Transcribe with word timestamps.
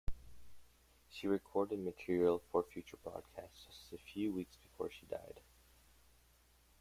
She 1.11 1.27
recorded 1.27 1.77
material 1.77 2.41
for 2.51 2.63
future 2.63 2.97
broadcasts 3.03 3.65
just 3.67 3.93
a 3.93 4.03
few 4.03 4.33
weeks 4.33 4.55
before 4.55 4.89
she 4.89 5.05
died. 5.05 5.41